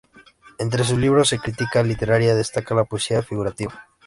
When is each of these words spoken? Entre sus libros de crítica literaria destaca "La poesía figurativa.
Entre 0.57 0.83
sus 0.83 0.97
libros 0.97 1.29
de 1.29 1.37
crítica 1.37 1.83
literaria 1.83 2.33
destaca 2.33 2.73
"La 2.73 2.85
poesía 2.85 3.21
figurativa. 3.21 3.85